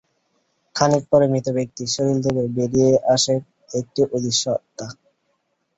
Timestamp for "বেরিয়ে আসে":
2.57-3.33